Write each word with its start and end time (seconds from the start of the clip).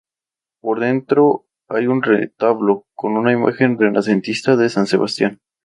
Por 0.63 0.79
dentro 0.79 1.45
hay 1.69 1.85
un 1.85 2.01
retablo, 2.01 2.87
con 2.95 3.17
una 3.17 3.33
imagen 3.33 3.77
renacentista 3.79 4.55
de 4.55 4.67
San 4.67 4.87
Sebastián. 4.87 5.39